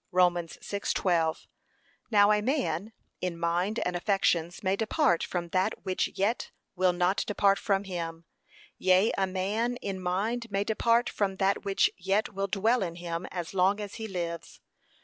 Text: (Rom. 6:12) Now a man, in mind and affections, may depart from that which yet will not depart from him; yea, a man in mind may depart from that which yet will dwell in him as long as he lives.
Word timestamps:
(Rom. 0.11 0.33
6:12) 0.33 1.45
Now 2.09 2.31
a 2.31 2.41
man, 2.41 2.91
in 3.21 3.37
mind 3.37 3.77
and 3.85 3.95
affections, 3.95 4.63
may 4.63 4.75
depart 4.75 5.21
from 5.23 5.49
that 5.49 5.85
which 5.85 6.07
yet 6.15 6.49
will 6.75 6.91
not 6.91 7.23
depart 7.27 7.59
from 7.59 7.83
him; 7.83 8.25
yea, 8.79 9.11
a 9.15 9.27
man 9.27 9.75
in 9.75 9.99
mind 10.01 10.49
may 10.49 10.63
depart 10.63 11.07
from 11.07 11.35
that 11.35 11.63
which 11.65 11.91
yet 11.99 12.33
will 12.33 12.47
dwell 12.47 12.81
in 12.81 12.95
him 12.95 13.27
as 13.27 13.53
long 13.53 13.79
as 13.79 13.93
he 14.01 14.07
lives. 14.07 14.59